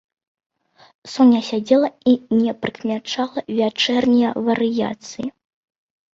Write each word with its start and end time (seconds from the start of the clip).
Соня 1.15 1.41
сядзела 1.49 1.89
і 2.13 2.13
не 2.39 2.51
прыкмячала 2.65 3.39
вячэрняе 3.59 4.31
варыяцыі. 4.51 5.27